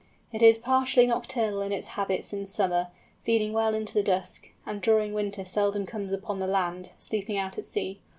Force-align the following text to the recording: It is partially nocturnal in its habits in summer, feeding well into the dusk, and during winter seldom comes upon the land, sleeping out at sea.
It 0.33 0.41
is 0.41 0.57
partially 0.57 1.05
nocturnal 1.05 1.61
in 1.61 1.71
its 1.71 1.89
habits 1.89 2.33
in 2.33 2.47
summer, 2.47 2.87
feeding 3.23 3.53
well 3.53 3.75
into 3.75 3.93
the 3.93 4.01
dusk, 4.01 4.49
and 4.65 4.81
during 4.81 5.13
winter 5.13 5.45
seldom 5.45 5.85
comes 5.85 6.11
upon 6.11 6.39
the 6.39 6.47
land, 6.47 6.89
sleeping 6.97 7.37
out 7.37 7.59
at 7.59 7.65
sea. 7.65 8.01